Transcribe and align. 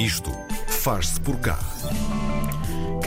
Isto 0.00 0.32
faz-se 0.66 1.20
por 1.20 1.36
cá. 1.40 1.58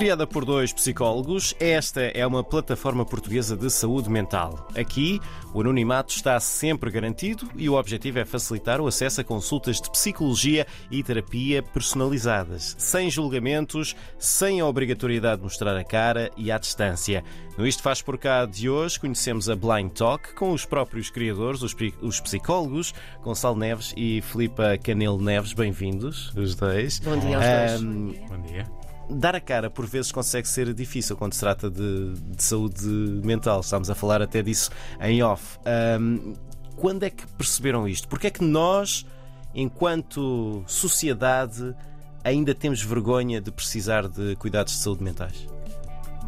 Criada 0.04 0.28
por 0.28 0.44
dois 0.44 0.74
psicólogos, 0.74 1.56
esta 1.62 2.02
é 2.02 2.28
uma 2.28 2.44
plataforma 2.44 3.06
portuguesa 3.06 3.56
de 3.56 3.70
saúde 3.70 4.10
mental. 4.10 4.68
Aqui, 4.76 5.18
o 5.54 5.62
anonimato 5.62 6.14
está 6.14 6.38
sempre 6.42 6.92
garantido 6.92 7.50
e 7.56 7.70
o 7.70 7.76
objetivo 7.76 8.20
é 8.20 8.26
facilitar 8.26 8.82
o 8.82 8.88
acesso 8.88 9.22
a 9.22 9.24
consultas 9.24 9.80
de 9.80 9.90
psicologia 9.90 10.68
e 10.92 11.02
terapia 11.02 11.64
personalizadas, 11.64 12.76
sem 12.78 13.10
julgamentos, 13.10 13.96
sem 14.20 14.60
a 14.60 14.66
obrigatoriedade 14.66 15.38
de 15.38 15.44
mostrar 15.44 15.78
a 15.78 15.86
cara 15.86 16.30
e 16.36 16.52
à 16.52 16.58
distância. 16.58 17.24
No 17.58 17.66
Isto 17.66 17.82
Faz 17.82 18.02
Por 18.02 18.18
Cá 18.18 18.46
de 18.46 18.70
hoje, 18.70 19.00
conhecemos 19.00 19.50
a 19.50 19.56
Blind 19.56 19.94
Talk 19.94 20.34
com 20.34 20.52
os 20.52 20.66
próprios 20.66 21.10
criadores, 21.10 21.62
os 22.02 22.20
psicólogos, 22.20 22.94
Gonçalo 23.22 23.56
Neves 23.56 23.94
e 23.96 24.20
Filipa 24.20 24.78
Canelo 24.78 25.22
Neves. 25.22 25.54
Bem-vindos, 25.54 26.34
os 26.36 26.56
dois. 26.56 27.00
Bom 27.00 27.18
dia 27.18 27.38
aos 27.38 27.46
dois. 27.46 27.82
Um, 27.82 28.14
Bom 28.28 28.42
dia 28.42 28.93
dar 29.10 29.36
a 29.36 29.40
cara 29.40 29.70
por 29.70 29.86
vezes 29.86 30.12
consegue 30.12 30.48
ser 30.48 30.74
difícil 30.74 31.16
quando 31.16 31.34
se 31.34 31.40
trata 31.40 31.70
de, 31.70 32.14
de 32.14 32.44
saúde 32.44 32.88
mental. 33.24 33.62
Estamos 33.62 33.90
a 33.90 33.96
falar 33.96 34.22
até 34.22 34.42
disso 34.42 34.70
em 35.02 35.22
off. 35.22 35.60
Um, 36.00 36.34
quando 36.76 37.04
é 37.04 37.10
que 37.10 37.26
perceberam 37.28 37.88
isto? 37.88 38.08
Porque 38.08 38.28
é 38.28 38.30
que 38.30 38.44
nós, 38.44 39.06
enquanto 39.54 40.64
sociedade, 40.68 41.76
ainda 42.24 42.54
temos 42.56 42.82
vergonha 42.82 43.40
de 43.40 43.52
precisar 43.52 44.08
de 44.08 44.36
cuidados 44.36 44.74
de 44.74 44.80
saúde 44.80 45.04
mentais? 45.04 45.53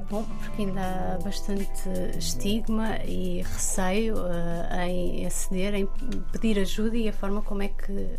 Bom, 0.09 0.23
porque 0.39 0.61
ainda 0.61 0.81
há 0.81 1.23
bastante 1.23 1.89
estigma 2.17 2.97
e 3.05 3.41
receio 3.41 4.15
uh, 4.17 4.79
em 4.87 5.25
aceder, 5.25 5.73
em 5.73 5.87
pedir 6.31 6.59
ajuda 6.59 6.95
e 6.95 7.09
a 7.09 7.13
forma 7.13 7.41
como 7.41 7.63
é 7.63 7.69
que 7.69 7.91
uh, 7.91 8.15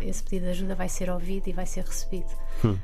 esse 0.00 0.24
pedido 0.24 0.46
de 0.46 0.50
ajuda 0.50 0.74
vai 0.74 0.88
ser 0.88 1.08
ouvido 1.08 1.48
e 1.48 1.52
vai 1.52 1.66
ser 1.66 1.84
recebido. 1.84 2.30
Hum. 2.64 2.72
Uh, 2.72 2.78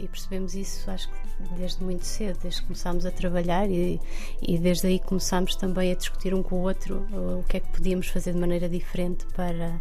e 0.00 0.08
percebemos 0.08 0.56
isso, 0.56 0.90
acho 0.90 1.08
que 1.08 1.54
desde 1.56 1.82
muito 1.84 2.04
cedo, 2.04 2.38
desde 2.42 2.60
que 2.60 2.66
começámos 2.66 3.06
a 3.06 3.10
trabalhar 3.12 3.70
e, 3.70 4.00
e 4.40 4.58
desde 4.58 4.88
aí 4.88 4.98
começámos 4.98 5.54
também 5.54 5.92
a 5.92 5.94
discutir 5.94 6.34
um 6.34 6.42
com 6.42 6.56
o 6.56 6.62
outro 6.62 7.06
o 7.40 7.44
que 7.44 7.56
é 7.56 7.60
que 7.60 7.68
podíamos 7.68 8.08
fazer 8.08 8.32
de 8.32 8.38
maneira 8.38 8.68
diferente 8.68 9.26
para 9.34 9.80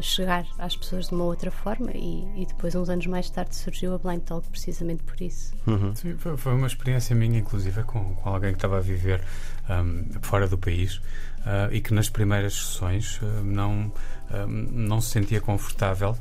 chegar 0.00 0.46
às 0.58 0.76
pessoas 0.76 1.08
de 1.08 1.14
uma 1.14 1.24
outra 1.24 1.50
forma 1.50 1.90
e, 1.92 2.26
e, 2.36 2.46
depois, 2.46 2.74
uns 2.74 2.88
anos 2.88 3.06
mais 3.06 3.30
tarde, 3.30 3.54
surgiu 3.54 3.94
a 3.94 3.98
Blind 3.98 4.22
Talk 4.22 4.48
precisamente 4.48 5.02
por 5.02 5.20
isso. 5.20 5.54
Uhum. 5.66 5.94
Sim, 5.94 6.16
foi, 6.18 6.36
foi, 6.36 6.54
uma 6.54 6.66
experiência 6.66 7.14
minha, 7.14 7.38
inclusive, 7.38 7.82
com, 7.84 8.14
com 8.14 8.28
alguém 8.28 8.50
que 8.50 8.58
estava 8.58 8.78
a 8.78 8.80
viver 8.80 9.22
um, 9.70 10.20
fora 10.22 10.46
do 10.48 10.58
país 10.58 10.96
uh, 10.96 11.72
e 11.72 11.80
que 11.80 11.94
nas 11.94 12.08
primeiras 12.08 12.54
sessões 12.54 13.20
uh, 13.22 13.26
não, 13.44 13.92
uh, 14.30 14.46
não 14.46 15.00
se 15.00 15.10
sentia 15.10 15.40
confortável 15.40 16.16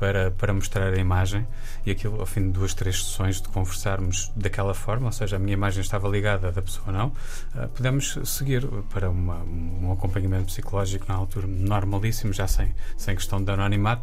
para, 0.00 0.30
para 0.30 0.52
mostrar 0.54 0.94
a 0.94 0.96
imagem 0.96 1.46
e 1.84 1.90
aquilo, 1.90 2.18
ao 2.18 2.26
fim 2.26 2.46
de 2.46 2.52
duas, 2.52 2.72
três 2.72 3.04
sessões 3.04 3.40
de 3.40 3.48
conversarmos 3.50 4.32
daquela 4.34 4.72
forma, 4.72 5.06
ou 5.06 5.12
seja, 5.12 5.36
a 5.36 5.38
minha 5.38 5.52
imagem 5.52 5.82
estava 5.82 6.08
ligada 6.08 6.50
da 6.50 6.62
pessoa 6.62 6.90
não, 6.90 7.08
uh, 7.08 7.68
podemos 7.68 8.18
seguir 8.24 8.66
para 8.88 9.10
uma, 9.10 9.36
um 9.42 9.92
acompanhamento 9.92 10.46
psicológico 10.46 11.04
na 11.06 11.14
altura 11.14 11.46
normalíssimo, 11.46 12.32
já 12.32 12.48
sem, 12.48 12.74
sem 12.96 13.14
questão 13.14 13.44
de 13.44 13.52
anonimato. 13.52 14.02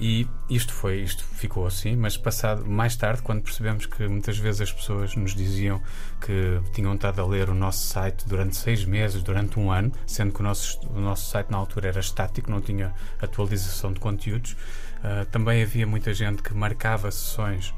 E 0.00 0.26
isto 0.48 0.72
foi, 0.72 1.02
isto 1.02 1.22
ficou 1.22 1.66
assim, 1.66 1.94
mas 1.94 2.16
passado 2.16 2.64
mais 2.66 2.96
tarde, 2.96 3.20
quando 3.20 3.42
percebemos 3.42 3.84
que 3.84 4.08
muitas 4.08 4.38
vezes 4.38 4.62
as 4.62 4.72
pessoas 4.72 5.14
nos 5.14 5.34
diziam 5.34 5.78
que 6.22 6.58
tinham 6.72 6.94
estado 6.94 7.20
a 7.20 7.26
ler 7.26 7.50
o 7.50 7.54
nosso 7.54 7.86
site 7.86 8.26
durante 8.26 8.56
seis 8.56 8.82
meses, 8.86 9.22
durante 9.22 9.60
um 9.60 9.70
ano, 9.70 9.92
sendo 10.06 10.32
que 10.32 10.40
o 10.40 10.42
nosso, 10.42 10.80
o 10.88 10.98
nosso 10.98 11.30
site 11.30 11.50
na 11.50 11.58
altura 11.58 11.88
era 11.88 12.00
estático, 12.00 12.50
não 12.50 12.62
tinha 12.62 12.94
atualização 13.20 13.92
de 13.92 14.00
conteúdos, 14.00 14.52
uh, 14.52 15.26
também 15.30 15.62
havia 15.62 15.86
muita 15.86 16.14
gente 16.14 16.42
que 16.42 16.54
marcava 16.54 17.10
sessões 17.10 17.74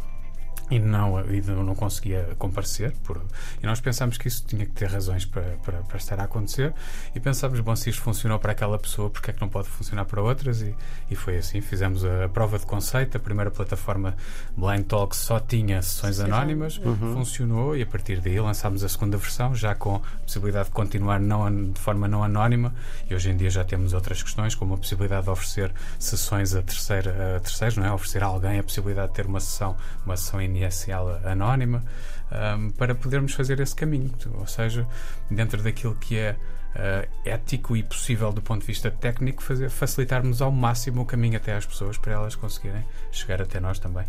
e 0.72 0.78
não, 0.78 1.20
e 1.30 1.40
não 1.40 1.74
conseguia 1.74 2.34
comparecer. 2.38 2.92
Por, 3.04 3.20
e 3.62 3.66
nós 3.66 3.80
pensámos 3.80 4.16
que 4.16 4.26
isso 4.26 4.44
tinha 4.46 4.64
que 4.64 4.72
ter 4.72 4.88
razões 4.88 5.26
para, 5.26 5.42
para, 5.62 5.78
para, 5.82 5.96
estar 5.98 6.18
a 6.18 6.24
acontecer 6.24 6.72
e 7.14 7.20
pensámos, 7.20 7.60
bom, 7.60 7.76
se 7.76 7.90
isto 7.90 8.00
funcionou 8.00 8.38
para 8.38 8.52
aquela 8.52 8.78
pessoa, 8.78 9.10
porque 9.10 9.30
é 9.30 9.34
que 9.34 9.40
não 9.40 9.48
pode 9.48 9.68
funcionar 9.68 10.06
para 10.06 10.22
outras? 10.22 10.62
E, 10.62 10.74
e 11.10 11.14
foi 11.14 11.36
assim, 11.36 11.60
fizemos 11.60 12.04
a, 12.04 12.24
a 12.24 12.28
prova 12.28 12.58
de 12.58 12.64
conceito, 12.64 13.16
a 13.16 13.20
primeira 13.20 13.50
plataforma 13.50 14.16
Blind 14.56 14.86
Talk 14.86 15.14
só 15.14 15.38
tinha 15.38 15.82
sessões 15.82 16.16
Sim, 16.16 16.24
anónimas, 16.24 16.78
uhum. 16.78 17.14
funcionou 17.14 17.76
e 17.76 17.82
a 17.82 17.86
partir 17.86 18.20
daí 18.20 18.40
lançámos 18.40 18.82
a 18.82 18.88
segunda 18.88 19.18
versão, 19.18 19.54
já 19.54 19.74
com 19.74 19.96
a 19.96 20.00
possibilidade 20.24 20.66
de 20.66 20.72
continuar 20.72 21.20
não, 21.20 21.70
de 21.70 21.80
forma 21.80 22.08
não 22.08 22.24
anónima 22.24 22.74
e 23.10 23.14
hoje 23.14 23.30
em 23.30 23.36
dia 23.36 23.50
já 23.50 23.62
temos 23.62 23.92
outras 23.92 24.22
questões, 24.22 24.54
como 24.54 24.74
a 24.74 24.78
possibilidade 24.78 25.24
de 25.24 25.30
oferecer 25.30 25.72
sessões 25.98 26.54
a, 26.54 26.62
terceira, 26.62 27.36
a 27.36 27.40
terceiros, 27.40 27.76
não 27.76 27.84
é? 27.84 27.92
oferecer 27.92 28.22
a 28.22 28.26
alguém 28.26 28.58
a 28.58 28.62
possibilidade 28.62 29.08
de 29.08 29.14
ter 29.14 29.26
uma 29.26 29.40
sessão, 29.40 29.76
uma 30.06 30.16
sessão 30.16 30.40
inicial 30.40 30.61
ISL 30.64 31.20
anónima, 31.24 31.84
um, 32.30 32.70
para 32.70 32.94
podermos 32.94 33.34
fazer 33.34 33.60
esse 33.60 33.74
caminho. 33.74 34.10
Ou 34.34 34.46
seja, 34.46 34.86
dentro 35.30 35.62
daquilo 35.62 35.94
que 35.94 36.18
é 36.18 36.32
uh, 36.32 37.08
ético 37.24 37.76
e 37.76 37.82
possível 37.82 38.32
do 38.32 38.42
ponto 38.42 38.60
de 38.62 38.66
vista 38.66 38.90
técnico, 38.90 39.42
fazer, 39.42 39.68
facilitarmos 39.70 40.40
ao 40.40 40.50
máximo 40.50 41.02
o 41.02 41.06
caminho 41.06 41.36
até 41.36 41.54
às 41.54 41.66
pessoas 41.66 41.98
para 41.98 42.12
elas 42.12 42.34
conseguirem 42.34 42.84
chegar 43.10 43.40
até 43.42 43.60
nós 43.60 43.78
também. 43.78 44.06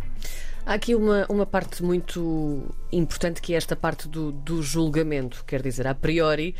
Há 0.66 0.74
aqui 0.74 0.94
uma, 0.94 1.26
uma 1.28 1.44
parte 1.44 1.82
muito 1.82 2.62
importante 2.90 3.42
que 3.42 3.52
é 3.52 3.56
esta 3.58 3.76
parte 3.76 4.08
do, 4.08 4.32
do 4.32 4.62
julgamento. 4.62 5.44
Quer 5.46 5.60
dizer, 5.60 5.86
a 5.86 5.94
priori, 5.94 6.54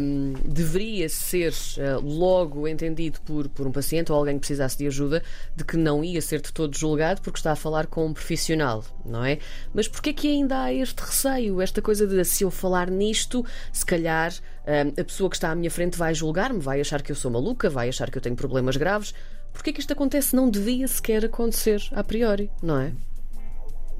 um, 0.00 0.32
deveria 0.44 1.08
ser 1.08 1.52
uh, 1.52 2.00
logo 2.04 2.66
entendido 2.66 3.20
por, 3.20 3.48
por 3.48 3.64
um 3.64 3.70
paciente 3.70 4.10
ou 4.10 4.18
alguém 4.18 4.34
que 4.34 4.40
precisasse 4.40 4.76
de 4.76 4.88
ajuda 4.88 5.22
de 5.54 5.64
que 5.64 5.76
não 5.76 6.02
ia 6.02 6.20
ser 6.20 6.40
de 6.40 6.52
todo 6.52 6.76
julgado 6.76 7.20
porque 7.22 7.38
está 7.38 7.52
a 7.52 7.56
falar 7.56 7.86
com 7.86 8.06
um 8.06 8.12
profissional, 8.12 8.84
não 9.04 9.24
é? 9.24 9.38
Mas 9.72 9.86
porquê 9.86 10.12
que 10.12 10.26
ainda 10.26 10.62
há 10.62 10.74
este 10.74 11.00
receio, 11.00 11.60
esta 11.60 11.80
coisa 11.80 12.04
de 12.04 12.24
se 12.24 12.42
eu 12.42 12.50
falar 12.50 12.90
nisto, 12.90 13.46
se 13.72 13.86
calhar 13.86 14.32
um, 14.66 15.00
a 15.00 15.04
pessoa 15.04 15.30
que 15.30 15.36
está 15.36 15.52
à 15.52 15.54
minha 15.54 15.70
frente 15.70 15.96
vai 15.96 16.12
julgar-me, 16.12 16.58
vai 16.58 16.80
achar 16.80 17.00
que 17.00 17.12
eu 17.12 17.16
sou 17.16 17.30
maluca, 17.30 17.70
vai 17.70 17.88
achar 17.88 18.10
que 18.10 18.18
eu 18.18 18.22
tenho 18.22 18.34
problemas 18.34 18.76
graves. 18.76 19.14
Porquê 19.52 19.72
que 19.72 19.78
isto 19.78 19.92
acontece? 19.92 20.34
Não 20.34 20.50
devia 20.50 20.88
sequer 20.88 21.24
acontecer 21.24 21.80
a 21.92 22.02
priori, 22.02 22.50
não 22.60 22.80
é? 22.80 22.92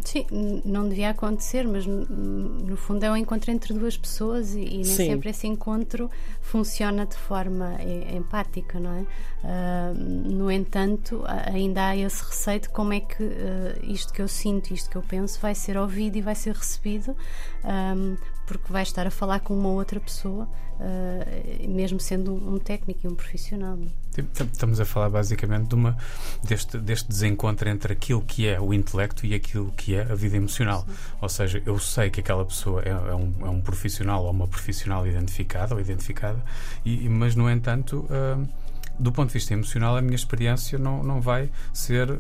Sim, 0.05 0.27
não 0.65 0.89
devia 0.89 1.11
acontecer, 1.11 1.67
mas 1.67 1.87
no 1.87 2.77
fundo 2.77 3.03
é 3.05 3.11
um 3.11 3.17
encontro 3.17 3.51
entre 3.51 3.73
duas 3.73 3.97
pessoas 3.97 4.55
e, 4.55 4.61
e 4.61 4.75
nem 4.77 4.85
Sim. 4.85 5.07
sempre 5.07 5.31
esse 5.31 5.47
encontro 5.47 6.11
funciona 6.41 7.07
de 7.07 7.17
forma 7.17 7.77
empática, 8.15 8.79
não 8.79 8.93
é? 8.93 9.01
Uh, 9.43 9.95
no 9.95 10.51
entanto, 10.51 11.25
ainda 11.27 11.89
há 11.89 11.97
esse 11.97 12.23
receio 12.23 12.61
de 12.61 12.69
como 12.69 12.93
é 12.93 13.01
que 13.01 13.23
uh, 13.23 13.85
isto 13.85 14.13
que 14.13 14.21
eu 14.21 14.29
sinto, 14.29 14.73
isto 14.73 14.91
que 14.91 14.97
eu 14.97 15.03
penso, 15.03 15.41
vai 15.41 15.55
ser 15.55 15.77
ouvido 15.77 16.17
e 16.17 16.23
vai 16.23 16.35
ser 16.35 16.55
recebido, 16.55 17.17
um, 17.65 18.17
porque 18.47 18.73
vai 18.73 18.83
estar 18.83 19.07
a 19.07 19.11
falar 19.11 19.41
com 19.41 19.55
uma 19.55 19.71
outra 19.71 19.99
pessoa, 19.99 20.49
uh, 20.81 21.69
mesmo 21.69 21.99
sendo 22.01 22.35
um 22.35 22.59
técnico 22.59 23.01
e 23.05 23.09
um 23.09 23.15
profissional. 23.15 23.79
Estamos 24.17 24.81
a 24.81 24.85
falar 24.85 25.11
basicamente 25.11 25.69
de 25.69 25.75
uma, 25.75 25.97
deste, 26.43 26.79
deste 26.79 27.09
desencontro 27.09 27.69
entre 27.69 27.93
aquilo 27.93 28.23
que 28.23 28.49
é 28.49 28.59
o 28.59 28.73
intelecto 28.73 29.27
e 29.27 29.35
aquilo 29.35 29.73
que 29.77 29.95
é 29.95 30.03
a 30.03 30.15
vida 30.15 30.37
emocional. 30.37 30.87
Sim. 30.87 30.95
Ou 31.21 31.29
seja, 31.29 31.63
eu 31.67 31.79
sei 31.79 32.09
que 32.11 32.21
aquela 32.21 32.45
pessoa 32.45 32.83
é, 32.83 32.89
é, 32.89 33.15
um, 33.15 33.35
é 33.43 33.51
um, 33.51 33.61
profissional 33.61 34.25
ou 34.25 34.31
uma 34.31 34.47
profissional 34.47 35.07
identificada 35.07 35.75
ou 35.75 35.81
identificada, 35.81 36.43
e, 36.85 37.09
mas 37.09 37.35
no 37.35 37.51
entanto. 37.51 38.07
Uh, 38.11 38.66
do 38.99 39.13
ponto 39.13 39.29
de 39.29 39.35
vista 39.35 39.53
emocional, 39.53 39.97
a 39.97 40.03
minha 40.03 40.15
experiência 40.15 40.79
não, 40.79 41.03
não 41.03 41.21
vai 41.21 41.51
ser, 41.73 42.11
uh, 42.11 42.17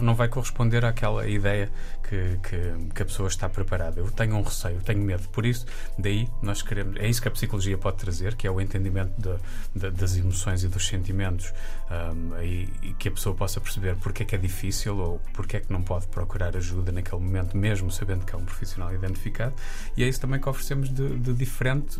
não 0.00 0.14
vai 0.14 0.28
corresponder 0.28 0.84
àquela 0.84 1.26
ideia 1.26 1.70
que, 2.02 2.38
que, 2.42 2.92
que, 2.94 3.02
a 3.02 3.04
pessoa 3.04 3.28
está 3.28 3.48
preparada. 3.48 4.00
Eu 4.00 4.10
tenho 4.10 4.36
um 4.36 4.42
receio, 4.42 4.80
tenho 4.82 5.00
medo. 5.00 5.28
Por 5.28 5.46
isso, 5.46 5.64
daí 5.98 6.28
nós 6.42 6.62
queremos. 6.62 6.96
É 6.96 7.06
isso 7.06 7.22
que 7.22 7.28
a 7.28 7.30
psicologia 7.30 7.78
pode 7.78 7.98
trazer, 7.98 8.34
que 8.34 8.46
é 8.46 8.50
o 8.50 8.60
entendimento 8.60 9.12
de, 9.16 9.36
de, 9.74 9.90
das 9.90 10.16
emoções 10.16 10.64
e 10.64 10.68
dos 10.68 10.86
sentimentos 10.86 11.52
um, 11.90 12.42
e, 12.42 12.68
e, 12.82 12.94
que 12.94 13.08
a 13.08 13.12
pessoa 13.12 13.34
possa 13.34 13.60
perceber 13.60 13.96
porque 13.96 14.22
é 14.22 14.26
que 14.26 14.34
é 14.34 14.38
difícil 14.38 14.98
ou 14.98 15.20
porque 15.32 15.56
é 15.56 15.60
que 15.60 15.72
não 15.72 15.82
pode 15.82 16.06
procurar 16.08 16.56
ajuda 16.56 16.92
naquele 16.92 17.22
momento, 17.22 17.56
mesmo 17.56 17.90
sabendo 17.90 18.26
que 18.26 18.34
é 18.34 18.38
um 18.38 18.44
profissional 18.44 18.92
identificado. 18.94 19.54
E 19.96 20.02
é 20.02 20.08
isso 20.08 20.20
também 20.20 20.40
que 20.40 20.48
oferecemos 20.48 20.88
de, 20.88 21.18
de 21.18 21.32
diferente 21.32 21.98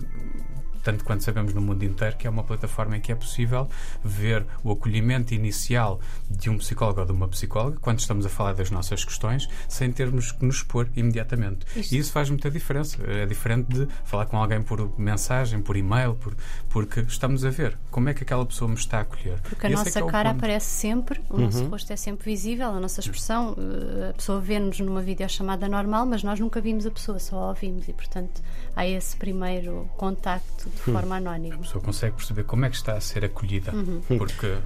tanto 0.83 1.05
quanto 1.05 1.25
sabemos 1.25 1.53
no 1.55 1.61
mundo 1.61 1.85
inteiro, 1.85 2.17
que 2.17 2.27
é 2.27 2.31
uma 2.31 2.45
plataforma 2.45 2.97
em 2.97 3.01
que 3.01 3.13
é 3.13 3.15
possível 3.15 3.69
ver 4.05 4.47
o 4.63 4.73
acolhimento 4.73 5.35
inicial 5.35 6.01
de 6.31 6.51
um 6.51 6.59
psicólogo 6.59 7.01
ou 7.01 7.07
de 7.07 7.13
uma 7.13 7.29
psicóloga, 7.29 7.79
quando 7.81 8.01
estamos 8.01 8.27
a 8.27 8.29
falar 8.29 8.53
das 8.53 8.71
nossas 8.71 9.05
questões, 9.05 9.49
sem 9.69 9.91
termos 9.91 10.33
que 10.33 10.45
nos 10.45 10.57
expor 10.57 10.89
imediatamente. 10.97 11.67
Isto. 11.77 11.95
E 11.95 11.99
isso 11.99 12.13
faz 12.13 12.29
muita 12.31 12.51
diferença. 12.51 12.99
É 13.07 13.27
diferente 13.27 13.69
de 13.69 13.89
falar 14.05 14.27
com 14.27 14.37
alguém 14.37 14.63
por 14.63 14.99
mensagem, 14.99 15.61
por 15.61 15.77
e-mail, 15.77 16.15
por, 16.15 16.35
porque 16.69 17.01
estamos 17.01 17.45
a 17.45 17.51
ver 17.51 17.77
como 17.91 18.09
é 18.09 18.15
que 18.15 18.23
aquela 18.23 18.45
pessoa 18.45 18.69
me 18.69 18.77
está 18.77 18.99
a 18.99 19.01
acolher. 19.03 19.41
Porque 19.41 19.67
a 19.67 19.71
nossa 19.71 19.99
é 19.99 20.03
é 20.03 20.07
cara 20.11 20.31
aparece 20.31 20.67
sempre, 20.67 21.21
o 21.29 21.35
uhum. 21.35 21.41
nosso 21.43 21.65
rosto 21.67 21.93
é 21.93 21.97
sempre 21.97 22.31
visível, 22.31 22.69
a 22.71 22.81
nossa 22.81 23.01
expressão, 23.01 23.57
eh, 23.59 24.11
a 24.11 24.13
pessoa 24.15 24.41
vê-nos 24.41 24.81
numa 24.81 25.03
videochamada 25.03 25.69
normal, 25.69 26.07
mas 26.07 26.23
nós 26.23 26.41
nunca 26.41 26.61
vimos 26.61 26.87
a 26.87 26.91
pessoa, 26.91 27.19
só 27.19 27.37
a 27.37 27.49
ouvimos 27.49 27.89
e, 27.89 27.93
portanto, 27.93 28.43
há 28.75 28.87
esse 28.87 29.17
primeiro 29.17 29.89
contacto 29.97 30.70
de 30.75 30.93
forma 30.93 31.17
anónima. 31.17 31.57
A 31.57 31.59
pessoa 31.59 31.83
consegue 31.83 32.17
perceber 32.17 32.45
como 32.45 32.65
é 32.65 32.71
que 32.71 32.77
está 32.77 32.95
a 32.95 33.01
ser 33.01 33.25
acolhida, 33.25 33.73
uhum. 33.75 34.01
porque 34.19 34.57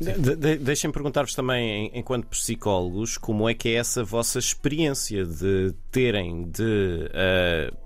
De, 0.00 0.36
de, 0.36 0.56
Deixem-me 0.56 0.92
perguntar-vos 0.92 1.34
também, 1.34 1.90
enquanto 1.94 2.26
psicólogos, 2.26 3.16
como 3.16 3.48
é 3.48 3.54
que 3.54 3.68
é 3.68 3.74
essa 3.74 4.02
vossa 4.02 4.38
experiência 4.38 5.24
de 5.24 5.74
terem 5.90 6.44
de 6.50 7.08
uh, 7.10 7.76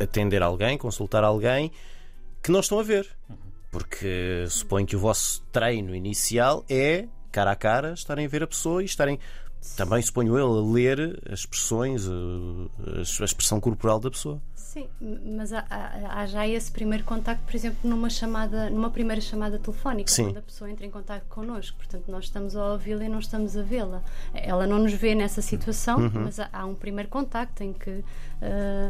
atender 0.00 0.42
alguém, 0.42 0.78
consultar 0.78 1.24
alguém 1.24 1.70
que 2.42 2.50
não 2.50 2.60
estão 2.60 2.78
a 2.78 2.82
ver. 2.82 3.06
Porque 3.70 4.46
suponho 4.48 4.86
que 4.86 4.96
o 4.96 4.98
vosso 4.98 5.42
treino 5.52 5.94
inicial 5.94 6.64
é 6.68 7.06
cara 7.30 7.50
a 7.50 7.56
cara, 7.56 7.92
estarem 7.92 8.24
a 8.24 8.28
ver 8.28 8.42
a 8.42 8.46
pessoa 8.46 8.82
e 8.82 8.86
estarem 8.86 9.18
também 9.76 10.00
suponho 10.02 10.36
eu, 10.38 10.58
a 10.58 10.72
ler 10.72 11.20
as 11.30 11.40
expressões, 11.40 12.06
a, 12.08 13.24
expressão 13.24 13.60
corporal 13.60 13.98
da 13.98 14.10
pessoa. 14.10 14.40
Sim, 14.54 14.88
mas 15.00 15.54
há, 15.54 15.64
há, 15.70 16.26
já 16.26 16.46
esse 16.46 16.70
primeiro 16.70 17.02
contacto, 17.02 17.42
por 17.46 17.56
exemplo, 17.56 17.78
numa 17.82 18.10
chamada, 18.10 18.68
numa 18.68 18.90
primeira 18.90 19.22
chamada 19.22 19.58
telefónica, 19.58 20.10
Sim. 20.10 20.24
quando 20.24 20.36
a 20.36 20.42
pessoa 20.42 20.70
entra 20.70 20.84
em 20.84 20.90
contacto 20.90 21.26
connosco. 21.28 21.78
Portanto, 21.78 22.04
nós 22.08 22.24
estamos 22.24 22.54
a 22.54 22.72
ouvi-la 22.72 23.04
e 23.04 23.08
não 23.08 23.18
estamos 23.18 23.56
a 23.56 23.62
vê-la. 23.62 24.02
Ela 24.34 24.66
não 24.66 24.78
nos 24.78 24.92
vê 24.92 25.14
nessa 25.14 25.40
situação, 25.40 25.98
uhum. 25.98 26.10
mas 26.24 26.38
há, 26.38 26.50
há, 26.52 26.66
um 26.66 26.74
primeiro 26.74 27.08
contacto 27.08 27.62
em 27.62 27.72
que 27.72 27.90
uh, 27.90 28.04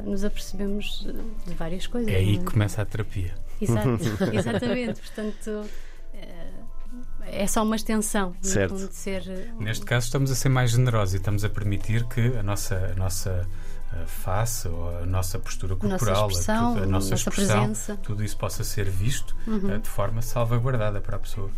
nos 0.05 0.25
apercebemos 0.25 1.06
de 1.46 1.55
várias 1.55 1.87
coisas. 1.87 2.12
É 2.12 2.17
aí 2.17 2.38
que 2.38 2.44
começa 2.46 2.82
a 2.82 2.84
terapia. 2.84 3.34
Exato, 3.61 3.88
exatamente. 4.34 5.00
Portanto. 5.00 5.70
Uh, 7.26 7.31
é 7.31 7.46
só 7.46 7.62
uma 7.62 7.76
extensão 7.76 8.34
certo. 8.40 8.76
de 8.76 8.94
ser. 8.94 9.55
Neste 9.58 9.84
caso, 9.84 10.06
estamos 10.06 10.31
a 10.31 10.34
ser 10.34 10.49
mais 10.49 10.70
generosos 10.70 11.14
e 11.14 11.17
estamos 11.19 11.44
a 11.44 11.49
permitir 11.49 12.05
que 12.05 12.37
a 12.37 12.43
nossa, 12.43 12.93
a 12.93 12.94
nossa 12.94 13.46
eh, 13.93 14.05
face 14.06 14.67
ou 14.69 14.99
a 14.99 15.06
nossa 15.06 15.38
postura 15.38 15.76
corporal, 15.76 16.23
nossa 16.23 16.32
expressão, 16.32 16.55
a, 16.55 16.70
a 16.70 16.75
nossa, 16.75 16.87
nossa 16.87 17.14
expressão, 17.14 17.58
presença. 17.58 17.96
tudo 18.02 18.25
isso 18.25 18.37
possa 18.37 18.64
ser 18.64 18.90
visto 18.90 19.37
uhum. 19.46 19.76
uh, 19.76 19.78
de 19.78 19.88
forma 19.88 20.23
salvaguardada 20.23 21.00
para 21.00 21.17
a 21.17 21.19
pessoa. 21.19 21.50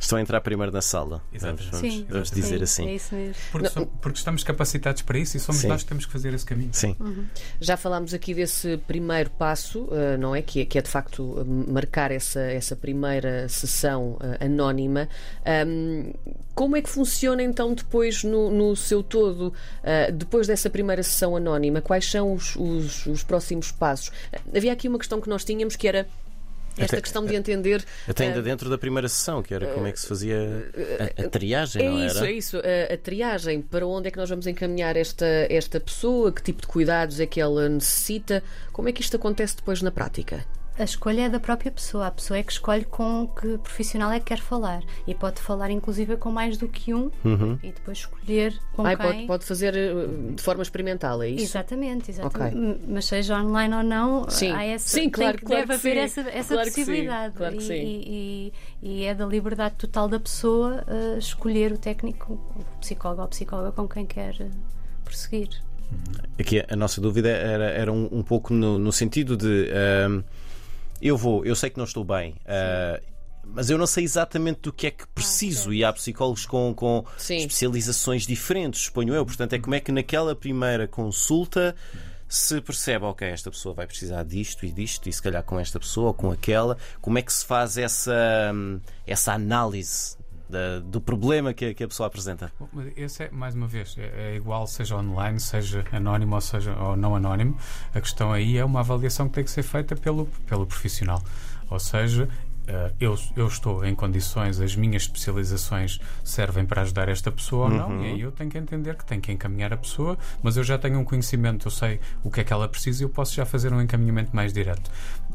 Estão 0.00 0.16
a 0.16 0.22
entrar 0.22 0.40
primeiro 0.40 0.72
na 0.72 0.80
sala. 0.80 1.22
Vamos, 1.38 1.66
vamos, 1.66 2.00
vamos 2.08 2.30
dizer 2.30 2.56
sim, 2.56 2.62
assim. 2.62 2.88
É 2.88 2.94
isso 2.94 3.14
mesmo. 3.14 3.34
Porque, 3.52 3.68
so, 3.68 3.86
porque, 4.00 4.18
estamos 4.18 4.42
capacitados 4.42 5.02
para 5.02 5.18
isso 5.18 5.36
e 5.36 5.40
somos 5.40 5.60
Sim. 5.60 5.68
nós 5.68 5.82
que 5.82 5.88
temos 5.90 6.06
que 6.06 6.12
fazer 6.12 6.32
esse 6.32 6.46
caminho. 6.46 6.70
Sim. 6.72 6.96
Uhum. 6.98 7.26
Já 7.60 7.76
falámos 7.76 8.14
aqui 8.14 8.32
desse 8.32 8.78
primeiro 8.78 9.28
passo, 9.28 9.82
uh, 9.82 10.16
não 10.18 10.34
é? 10.34 10.40
Que, 10.40 10.62
é? 10.62 10.64
que 10.64 10.78
é 10.78 10.82
de 10.82 10.88
facto 10.88 11.44
marcar 11.68 12.10
essa, 12.10 12.40
essa 12.40 12.74
primeira 12.74 13.46
sessão 13.50 14.12
uh, 14.12 14.42
anónima. 14.42 15.06
Um, 15.66 16.14
como 16.54 16.76
é 16.76 16.82
que 16.82 16.88
funciona 16.88 17.42
então 17.42 17.74
depois 17.74 18.24
no, 18.24 18.50
no 18.50 18.74
seu 18.74 19.02
todo, 19.02 19.48
uh, 19.48 20.12
depois 20.14 20.46
dessa 20.46 20.70
primeira 20.70 21.02
sessão 21.02 21.36
anónima? 21.36 21.82
Quais 21.82 22.10
são 22.10 22.32
os, 22.32 22.56
os, 22.56 23.04
os 23.04 23.22
próximos 23.22 23.70
passos? 23.70 24.10
havia 24.56 24.72
aqui 24.72 24.88
uma 24.88 24.98
questão 24.98 25.20
que 25.20 25.28
nós 25.28 25.44
tínhamos 25.44 25.76
que 25.76 25.86
era 25.86 26.06
esta 26.78 26.96
até, 26.96 27.02
questão 27.02 27.24
de 27.24 27.34
entender. 27.34 27.84
Até 28.08 28.26
ainda 28.26 28.40
uh, 28.40 28.42
dentro 28.42 28.70
da 28.70 28.78
primeira 28.78 29.08
sessão, 29.08 29.42
que 29.42 29.52
era 29.52 29.66
como 29.68 29.86
é 29.86 29.92
que 29.92 30.00
se 30.00 30.06
fazia 30.06 30.70
a, 31.18 31.24
a 31.26 31.28
triagem, 31.28 31.82
é 31.82 31.90
não 31.90 32.06
isso, 32.06 32.18
era? 32.18 32.26
É 32.26 32.32
isso, 32.32 32.56
a, 32.58 32.94
a, 32.94 32.96
triagem. 32.96 33.62
Para 33.62 33.86
onde 33.86 34.08
é 34.08 34.10
que 34.10 34.16
nós 34.16 34.28
vamos 34.28 34.46
encaminhar 34.46 34.96
esta, 34.96 35.26
esta 35.48 35.80
pessoa? 35.80 36.32
Que 36.32 36.42
tipo 36.42 36.60
de 36.62 36.66
cuidados 36.66 37.20
é 37.20 37.26
que 37.26 37.40
ela 37.40 37.68
necessita? 37.68 38.42
Como 38.72 38.88
é 38.88 38.92
que 38.92 39.00
isto 39.00 39.16
acontece 39.16 39.56
depois 39.56 39.82
na 39.82 39.90
prática? 39.90 40.44
A 40.80 40.84
escolha 40.84 41.22
é 41.26 41.28
da 41.28 41.38
própria 41.38 41.70
pessoa. 41.70 42.06
A 42.06 42.10
pessoa 42.10 42.38
é 42.38 42.42
que 42.42 42.52
escolhe 42.52 42.84
com 42.84 43.28
que 43.28 43.58
profissional 43.58 44.10
é 44.10 44.18
que 44.18 44.26
quer 44.26 44.40
falar. 44.40 44.82
E 45.06 45.14
pode 45.14 45.40
falar, 45.40 45.70
inclusive, 45.70 46.16
com 46.16 46.32
mais 46.32 46.56
do 46.56 46.66
que 46.68 46.94
um 46.94 47.10
uhum. 47.22 47.58
e 47.62 47.70
depois 47.70 47.98
escolher 47.98 48.58
com 48.72 48.86
Ai, 48.86 48.96
quem. 48.96 49.06
Pode, 49.06 49.26
pode 49.26 49.44
fazer 49.44 49.76
eh, 49.76 50.06
de 50.34 50.42
forma 50.42 50.62
experimental, 50.62 51.22
é 51.22 51.28
isso? 51.28 51.44
Exatamente, 51.44 52.10
exatamente. 52.10 52.56
Okay. 52.56 52.80
Mas 52.88 53.04
seja 53.04 53.38
online 53.38 53.74
ou 53.74 53.82
não, 53.82 54.28
sim. 54.30 54.50
há 54.50 54.64
essa, 54.64 54.88
sim, 54.88 55.10
claro, 55.10 55.36
que, 55.36 55.44
claro 55.44 55.66
deve 55.66 55.80
que 55.80 55.88
haver 55.88 56.08
sim. 56.08 56.20
essa, 56.20 56.30
essa 56.30 56.54
claro 56.54 56.68
possibilidade. 56.70 57.32
Que 57.32 57.38
claro 57.38 57.56
que 57.56 57.62
e, 57.62 57.66
sim. 57.66 57.74
E, 57.74 58.52
e, 58.82 59.00
e, 59.02 59.04
é 59.04 59.14
da 59.14 59.26
liberdade 59.26 59.74
total 59.74 60.08
da 60.08 60.18
pessoa 60.18 60.82
uh, 60.88 61.18
escolher 61.18 61.72
o 61.72 61.78
técnico, 61.78 62.40
o 62.56 62.64
psicólogo 62.80 63.20
ou 63.20 63.28
psicóloga 63.28 63.72
com 63.72 63.86
quem 63.86 64.06
quer 64.06 64.34
uh, 64.40 64.50
prosseguir. 65.04 65.48
Aqui 66.38 66.64
a 66.66 66.76
nossa 66.76 67.00
dúvida 67.00 67.28
era, 67.28 67.64
era 67.64 67.92
um, 67.92 68.08
um 68.10 68.22
pouco 68.22 68.54
no, 68.54 68.78
no 68.78 68.90
sentido 68.90 69.36
de. 69.36 69.68
Uh, 69.68 70.24
eu 71.00 71.16
vou, 71.16 71.44
eu 71.44 71.54
sei 71.54 71.70
que 71.70 71.78
não 71.78 71.84
estou 71.84 72.04
bem. 72.04 72.34
Uh, 72.42 73.10
mas 73.42 73.70
eu 73.70 73.78
não 73.78 73.86
sei 73.86 74.04
exatamente 74.04 74.60
do 74.60 74.72
que 74.72 74.86
é 74.86 74.90
que 74.90 75.06
preciso. 75.08 75.70
Ah, 75.70 75.74
e 75.74 75.84
há 75.84 75.92
psicólogos 75.92 76.46
com, 76.46 76.72
com 76.74 77.04
especializações 77.18 78.26
diferentes, 78.26 78.82
suponho 78.82 79.14
eu. 79.14 79.24
Portanto, 79.24 79.54
é 79.54 79.58
como 79.58 79.74
é 79.74 79.80
que 79.80 79.90
naquela 79.90 80.36
primeira 80.36 80.86
consulta 80.86 81.74
se 82.28 82.60
percebe, 82.60 83.04
ok, 83.06 83.26
esta 83.26 83.50
pessoa 83.50 83.74
vai 83.74 83.88
precisar 83.88 84.22
disto 84.22 84.64
e 84.64 84.70
disto, 84.70 85.08
e 85.08 85.12
se 85.12 85.20
calhar 85.20 85.42
com 85.42 85.58
esta 85.58 85.80
pessoa 85.80 86.08
ou 86.08 86.14
com 86.14 86.30
aquela, 86.30 86.78
como 87.00 87.18
é 87.18 87.22
que 87.22 87.32
se 87.32 87.44
faz 87.44 87.76
essa, 87.76 88.52
essa 89.04 89.32
análise 89.32 90.16
da, 90.50 90.80
do 90.80 91.00
problema 91.00 91.54
que 91.54 91.66
a, 91.66 91.74
que 91.74 91.84
a, 91.84 91.88
pessoa 91.88 92.06
apresenta. 92.08 92.52
Esse 92.96 93.24
é, 93.24 93.30
mais 93.30 93.54
uma 93.54 93.66
vez, 93.66 93.96
é, 93.96 94.32
é, 94.32 94.36
igual 94.36 94.66
seja 94.66 94.96
online, 94.96 95.38
seja 95.38 95.84
anónimo 95.92 96.34
ou 96.34 96.40
seja 96.40 96.74
ou 96.76 96.96
não 96.96 97.16
anónimo. 97.16 97.56
A 97.94 98.00
questão 98.00 98.32
aí 98.32 98.58
é 98.58 98.64
uma 98.64 98.80
avaliação 98.80 99.28
que 99.28 99.34
tem 99.34 99.44
que 99.44 99.50
ser 99.50 99.62
feita 99.62 99.96
pelo, 99.96 100.26
pelo 100.46 100.66
profissional. 100.66 101.22
Ou 101.70 101.78
seja, 101.78 102.28
Uh, 102.70 102.94
eu, 103.00 103.18
eu, 103.34 103.48
estou 103.48 103.84
em 103.84 103.96
condições, 103.96 104.60
as 104.60 104.76
minhas 104.76 105.02
especializações 105.02 105.98
servem 106.22 106.64
para 106.64 106.82
ajudar 106.82 107.08
esta 107.08 107.32
pessoa 107.32 107.64
ou 107.64 107.70
não, 107.70 107.88
uhum. 107.88 108.04
e 108.04 108.06
aí 108.12 108.20
eu 108.20 108.30
tenho 108.30 108.48
que 108.48 108.56
entender 108.56 108.94
que 108.94 109.04
tenho 109.04 109.20
que 109.20 109.32
encaminhar 109.32 109.72
a 109.72 109.76
pessoa, 109.76 110.16
mas 110.40 110.56
eu 110.56 110.62
já 110.62 110.78
tenho 110.78 111.00
um 111.00 111.04
conhecimento, 111.04 111.66
eu 111.66 111.70
sei 111.72 111.98
o 112.22 112.30
que 112.30 112.42
é 112.42 112.44
que 112.44 112.52
ela 112.52 112.68
precisa 112.68 113.02
e 113.02 113.04
eu 113.04 113.08
posso 113.08 113.34
já 113.34 113.44
fazer 113.44 113.72
um 113.72 113.80
encaminhamento 113.80 114.36
mais 114.36 114.52
direto. 114.52 114.88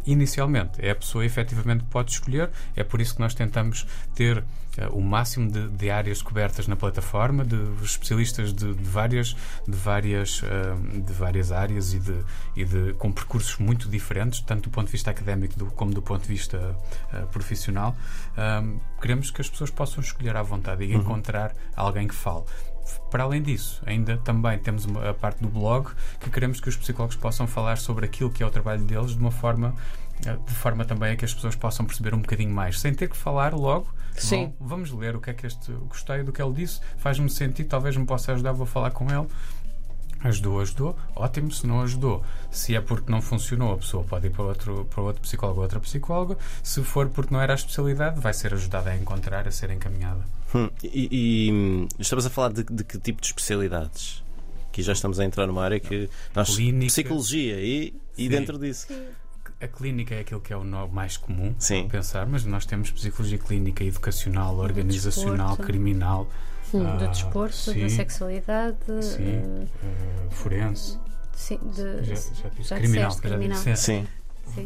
Inicialmente, 0.05 0.73
é 0.77 0.91
a 0.91 0.95
pessoa 0.95 1.25
efetivamente 1.25 1.83
pode 1.85 2.11
escolher, 2.11 2.49
é 2.75 2.83
por 2.83 3.01
isso 3.01 3.15
que 3.15 3.21
nós 3.21 3.33
tentamos 3.33 3.87
ter 4.13 4.37
uh, 4.37 4.43
o 4.91 5.01
máximo 5.01 5.49
de, 5.51 5.67
de, 5.69 5.89
áreas 5.89 6.21
cobertas 6.21 6.67
na 6.67 6.75
plataforma, 6.75 7.43
de 7.43 7.55
especialistas 7.83 8.53
de, 8.53 8.73
de 8.73 8.83
várias, 8.83 9.35
de, 9.67 9.75
várias, 9.75 10.43
uh, 10.43 11.01
de 11.01 11.13
várias 11.13 11.51
áreas 11.51 11.93
e, 11.93 11.99
de, 11.99 12.23
e 12.55 12.63
de, 12.63 12.93
com 12.93 13.11
percursos 13.11 13.57
muito 13.57 13.89
diferentes, 13.89 14.41
tanto 14.41 14.69
do 14.69 14.69
ponto 14.69 14.85
de 14.85 14.91
vista 14.91 15.09
académico 15.09 15.57
do, 15.57 15.65
como 15.67 15.91
do 15.91 16.01
ponto 16.01 16.21
de 16.21 16.27
vista 16.27 16.77
uh, 17.11 17.27
profissional. 17.27 17.95
Um, 18.37 18.79
queremos 19.01 19.31
que 19.31 19.41
as 19.41 19.49
pessoas 19.49 19.71
possam 19.71 20.03
escolher 20.03 20.35
à 20.35 20.43
vontade 20.43 20.83
e 20.83 20.93
uhum. 20.93 21.01
encontrar 21.01 21.55
alguém 21.75 22.07
que 22.07 22.15
fale. 22.15 22.43
Para 23.09 23.23
além 23.23 23.41
disso, 23.41 23.81
ainda 23.85 24.17
também 24.17 24.57
temos 24.59 24.85
a 24.97 25.13
parte 25.13 25.41
do 25.41 25.49
blog 25.49 25.89
que 26.19 26.29
queremos 26.29 26.59
que 26.59 26.69
os 26.69 26.75
psicólogos 26.75 27.15
possam 27.15 27.47
falar 27.47 27.77
sobre 27.77 28.05
aquilo 28.05 28.29
que 28.29 28.43
é 28.43 28.45
o 28.45 28.49
trabalho 28.49 28.83
deles 28.83 29.11
de 29.11 29.19
uma 29.19 29.31
forma 29.31 29.73
de 30.19 30.53
forma 30.53 30.85
também 30.85 31.11
a 31.11 31.15
que 31.15 31.25
as 31.25 31.33
pessoas 31.33 31.55
possam 31.55 31.85
perceber 31.85 32.13
um 32.13 32.21
bocadinho 32.21 32.53
mais, 32.53 32.79
sem 32.79 32.93
ter 32.93 33.09
que 33.09 33.17
falar 33.17 33.53
logo. 33.53 33.93
Sim. 34.13 34.53
Bom, 34.57 34.67
vamos 34.67 34.91
ler 34.91 35.15
o 35.15 35.19
que 35.19 35.29
é 35.29 35.33
que 35.33 35.45
este 35.45 35.71
gostei 35.89 36.23
do 36.23 36.31
que 36.31 36.41
ele 36.41 36.53
disse, 36.53 36.79
faz-me 36.97 37.29
sentido, 37.29 37.67
talvez 37.67 37.97
me 37.97 38.05
possa 38.05 38.31
ajudar, 38.31 38.53
vou 38.53 38.65
falar 38.65 38.91
com 38.91 39.05
ele. 39.11 39.27
Ajudou, 40.23 40.59
ajudou, 40.59 40.95
ótimo. 41.15 41.51
Se 41.51 41.67
não 41.67 41.81
ajudou, 41.81 42.23
se 42.49 42.75
é 42.75 42.81
porque 42.81 43.11
não 43.11 43.21
funcionou, 43.21 43.73
a 43.73 43.77
pessoa 43.77 44.03
pode 44.03 44.27
ir 44.27 44.31
para 44.31 44.43
outro, 44.43 44.85
para 44.85 45.01
outro 45.01 45.21
psicólogo 45.21 45.59
ou 45.59 45.63
outra 45.63 45.79
psicóloga. 45.79 46.37
Se 46.63 46.83
for 46.83 47.09
porque 47.09 47.33
não 47.33 47.41
era 47.41 47.53
a 47.53 47.55
especialidade, 47.55 48.19
vai 48.19 48.33
ser 48.33 48.53
ajudada 48.53 48.89
a 48.89 48.95
encontrar, 48.95 49.47
a 49.47 49.51
ser 49.51 49.69
encaminhada. 49.69 50.23
Hum, 50.53 50.69
e, 50.83 51.09
e, 51.11 51.51
hum, 51.51 51.87
estamos 51.99 52.25
a 52.25 52.29
falar 52.29 52.53
de, 52.53 52.63
de, 52.63 52.83
que 52.83 52.97
tipo 52.97 53.21
de 53.21 53.27
especialidades? 53.27 54.23
Aqui 54.69 54.81
já 54.81 54.93
estamos 54.93 55.19
a 55.19 55.25
entrar 55.25 55.47
numa 55.47 55.63
área 55.63 55.79
que 55.79 56.09
nós 56.33 56.55
Clínica. 56.55 56.87
psicologia 56.87 57.61
e, 57.61 57.93
e 58.17 58.27
dentro 58.27 58.57
disso. 58.57 58.87
A 59.61 59.67
clínica 59.67 60.13
é 60.13 60.19
aquilo 60.19 60.41
que 60.41 60.51
é 60.51 60.57
o 60.57 60.65
mais 60.87 61.15
comum 61.15 61.55
Sim. 61.57 61.87
pensar, 61.87 62.25
mas 62.25 62.43
nós 62.43 62.65
temos 62.65 62.91
psicologia 62.91 63.37
clínica, 63.37 63.83
educacional, 63.83 64.57
organizacional, 64.57 65.55
criminal. 65.55 66.29
Uh, 66.73 66.97
do 66.97 67.07
desporto, 67.07 67.55
sim, 67.55 67.81
da 67.81 67.89
sexualidade, 67.89 68.77
sim, 69.01 69.37
uh, 69.37 70.31
forense. 70.31 70.99
Sim, 71.33 71.59
de, 71.63 72.03
já, 72.03 72.15
já, 72.15 72.49
já 72.59 72.77
criminal, 72.77 73.09
disseste, 73.09 73.21
criminal. 73.21 73.57
Sim. 73.57 73.75
sim. 73.75 74.07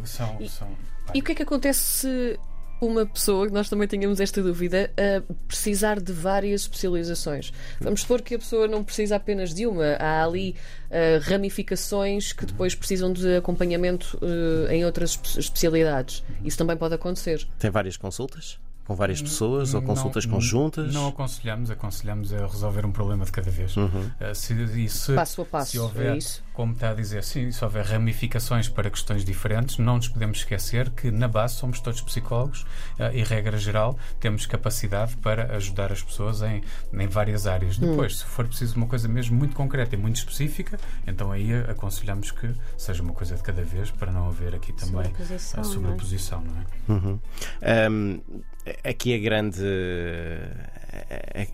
São, 0.06 0.38
e, 0.39 0.50
são, 0.50 0.68
e 1.13 1.20
o 1.20 1.24
que 1.24 1.32
é 1.32 1.36
que 1.36 1.44
acontece 1.44 1.79
se 1.79 2.39
uma 2.82 3.06
pessoa, 3.06 3.48
que 3.48 3.53
nós 3.53 3.70
também 3.70 3.88
tenhamos 3.88 4.20
esta 4.20 4.41
dúvida, 4.41 4.91
a 4.98 5.34
precisar 5.48 6.00
de 6.00 6.13
várias 6.13 6.62
especializações. 6.62 7.51
Vamos 7.79 8.01
supor 8.01 8.22
que 8.22 8.36
a 8.36 8.39
pessoa 8.39 8.68
não 8.68 8.84
precisa 8.84 9.18
apenas 9.18 9.53
de 9.53 9.68
uma, 9.68 9.96
há 10.00 10.24
ali 10.24 10.56
uh, 10.89 11.29
ramificações 11.29 12.32
que 12.32 12.46
depois 12.46 12.74
precisam 12.75 13.12
de 13.12 13.38
acompanhamento 13.38 14.18
uh, 14.22 14.72
em 14.72 14.86
outras 14.86 15.20
especialidades. 15.38 16.24
Isso 16.44 16.58
também 16.58 16.77
pode 16.77 16.96
acontecer. 16.96 17.46
Tem 17.58 17.70
várias 17.70 17.98
consultas? 17.98 18.58
Com 18.89 18.96
várias 18.96 19.22
pessoas 19.22 19.75
ou 19.75 19.84
consultas 19.84 20.25
não, 20.25 20.34
conjuntas? 20.34 20.91
Não 20.91 21.08
aconselhamos, 21.10 21.69
aconselhamos 21.69 22.34
a 22.34 22.48
resolver 22.48 22.88
um 22.88 22.91
problema 22.91 23.24
de 23.24 23.31
cada 23.31 23.51
vez. 23.51 23.77
Uhum. 23.77 23.86
Uh, 23.86 24.34
se, 24.34 24.89
se, 24.89 25.13
passo 25.13 25.43
a 25.43 25.46
passo. 25.46 25.72
Se 25.72 25.79
houver, 25.79 26.15
é 26.15 26.17
isso? 26.17 26.43
Como 26.60 26.74
está 26.74 26.89
a 26.89 26.94
dizer, 26.94 27.24
sim, 27.24 27.54
se 27.54 27.63
houver 27.63 27.86
ramificações 27.86 28.68
para 28.68 28.89
questões 28.89 29.24
diferentes, 29.24 29.78
não 29.78 29.96
nos 29.96 30.10
podemos 30.10 30.39
esquecer 30.39 30.89
que 30.89 31.10
na 31.10 31.25
base 31.25 31.56
somos 31.56 31.80
todos 31.80 32.01
psicólogos 32.01 32.63
uh, 33.00 33.16
e, 33.16 33.24
regra 33.24 33.58
geral, 33.58 33.98
temos 34.20 34.46
capacidade 34.46 35.16
para 35.16 35.56
ajudar 35.56 35.89
as 35.89 36.04
pessoas 36.04 36.42
em, 36.42 36.62
em 36.92 37.08
várias 37.08 37.48
áreas. 37.48 37.80
Hum. 37.80 37.92
Depois, 37.92 38.18
se 38.18 38.25
for 38.25 38.46
preciso 38.46 38.75
uma 38.75 38.88
coisa 38.88 39.08
mesmo 39.08 39.38
muito 39.38 39.56
concreta 39.56 39.96
e 39.96 39.98
muito 39.98 40.18
específica, 40.18 40.78
então 41.08 41.32
aí 41.32 41.50
aconselhamos 41.54 42.30
que 42.32 42.54
seja 42.78 43.01
uma 43.01 43.13
coisa 43.13 43.38
de 43.38 43.42
cada 43.42 43.63
vez 43.63 43.89
para 43.92 44.12
não 44.12 44.28
haver 44.28 44.54
aqui 44.54 44.74
também 44.74 45.06
sobreposição, 45.06 45.62
a 45.62 45.63
sobreposição, 45.63 46.42
não 46.42 46.51
é? 46.51 46.66
Não 46.89 46.98
é? 46.98 47.08
Uhum. 47.08 47.20
Um, 47.89 48.42
aqui 48.84 49.16
a 49.16 49.18
grande. 49.18 49.63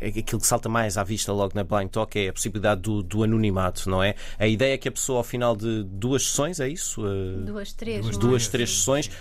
Aquilo 0.02 0.40
que 0.40 0.48
salta 0.48 0.70
mais 0.70 0.98
à 0.98 1.04
vista 1.04 1.32
logo 1.34 1.52
na 1.56 1.64
Blind 1.64 1.90
Talk 1.90 2.18
é 2.18 2.30
a 2.30 2.34
possibilidade 2.34 2.82
do, 2.82 3.04
do 3.04 3.24
anonimato, 3.24 3.90
não 3.90 4.02
é? 4.02 4.16
A 4.40 4.48
ideia 4.48 4.74
é 4.74 4.78
que 4.78 4.88
a 4.88 4.92
pessoa, 4.96 5.20
ao 5.20 5.24
final 5.24 5.56
de 5.56 5.84
duas 5.84 6.24
sessões, 6.28 6.60
é 6.60 6.68
isso? 6.68 7.04
Duas, 7.46 7.72
três. 7.74 8.02
Duas, 8.02 8.18
duas 8.18 8.48
três 8.48 8.70
sessões. 8.70 9.12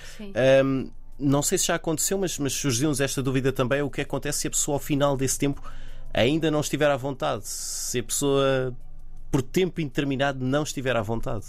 Um, 0.64 0.90
não 1.18 1.42
sei 1.42 1.58
se 1.58 1.66
já 1.66 1.74
aconteceu, 1.74 2.18
mas, 2.18 2.38
mas 2.38 2.52
surgiu-nos 2.52 3.00
esta 3.00 3.22
dúvida 3.22 3.52
também: 3.52 3.82
o 3.82 3.90
que 3.90 4.00
acontece 4.00 4.40
se 4.40 4.46
a 4.48 4.50
pessoa, 4.50 4.76
ao 4.76 4.80
final 4.80 5.16
desse 5.16 5.38
tempo, 5.38 5.62
ainda 6.12 6.50
não 6.50 6.60
estiver 6.60 6.90
à 6.90 6.96
vontade? 6.96 7.46
Se 7.46 7.98
a 7.98 8.02
pessoa, 8.02 8.74
por 9.30 9.42
tempo 9.42 9.80
indeterminado, 9.80 10.44
não 10.44 10.62
estiver 10.62 10.96
à 10.96 11.02
vontade? 11.02 11.44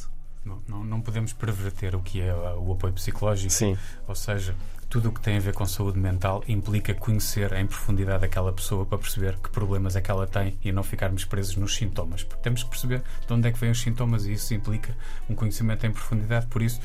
Não, 0.45 0.83
não, 0.85 1.01
podemos 1.01 1.33
perverter 1.33 1.95
o 1.95 1.99
que 2.01 2.21
é 2.21 2.33
o 2.33 2.71
apoio 2.71 2.93
psicológico. 2.93 3.51
Sim. 3.51 3.75
Ou 4.07 4.13
seja, 4.13 4.55
tudo 4.87 5.09
o 5.09 5.11
que 5.11 5.19
tem 5.19 5.37
a 5.37 5.39
ver 5.39 5.53
com 5.53 5.65
saúde 5.65 5.97
mental 5.97 6.43
implica 6.47 6.93
conhecer 6.93 7.51
em 7.53 7.65
profundidade 7.65 8.23
aquela 8.23 8.53
pessoa 8.53 8.85
para 8.85 8.97
perceber 8.97 9.37
que 9.39 9.49
problemas 9.49 9.95
é 9.95 10.01
que 10.01 10.11
ela 10.11 10.27
tem 10.27 10.57
e 10.63 10.71
não 10.71 10.83
ficarmos 10.83 11.25
presos 11.25 11.55
nos 11.55 11.75
sintomas. 11.75 12.23
Porque 12.23 12.43
temos 12.43 12.63
que 12.63 12.69
perceber 12.69 13.01
de 13.25 13.33
onde 13.33 13.47
é 13.47 13.51
que 13.51 13.59
vêm 13.59 13.71
os 13.71 13.81
sintomas 13.81 14.25
e 14.25 14.33
isso 14.33 14.53
implica 14.53 14.95
um 15.29 15.35
conhecimento 15.35 15.85
em 15.85 15.91
profundidade. 15.91 16.45
Por 16.45 16.61
isso, 16.61 16.79